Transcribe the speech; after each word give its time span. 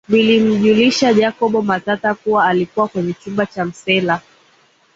Vilimjulisha 0.09 1.13
Jacob 1.13 1.63
Matata 1.65 2.13
kuwa 2.13 2.45
alikuwa 2.45 2.87
kwenye 2.87 3.13
chumba 3.13 3.45
cha 3.45 3.65
msela 3.65 4.21